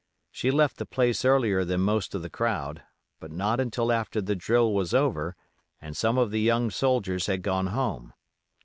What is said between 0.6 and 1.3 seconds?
the place